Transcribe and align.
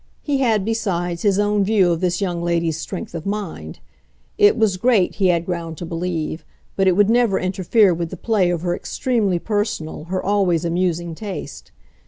He 0.23 0.39
had, 0.39 0.65
besides, 0.65 1.21
his 1.21 1.37
own 1.37 1.63
view 1.63 1.91
of 1.91 2.01
this 2.01 2.21
young 2.21 2.41
lady's 2.41 2.75
strength 2.79 3.13
of 3.13 3.23
mind. 3.23 3.77
It 4.35 4.57
was 4.57 4.77
great, 4.77 5.13
he 5.17 5.27
had 5.27 5.45
ground 5.45 5.77
to 5.77 5.85
believe, 5.85 6.43
but 6.75 6.87
it 6.87 6.93
would 6.93 7.07
never 7.07 7.37
interfere 7.39 7.93
with 7.93 8.09
the 8.09 8.17
play 8.17 8.49
of 8.49 8.61
her 8.63 8.75
extremely 8.75 9.37
personal, 9.37 10.05
her 10.05 10.19
always 10.19 10.65
amusing 10.65 11.13
taste. 11.13 11.71